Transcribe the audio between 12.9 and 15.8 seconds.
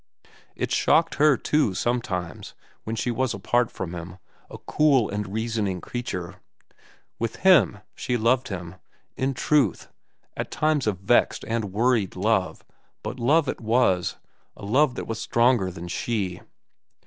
but love it was, a love that was stronger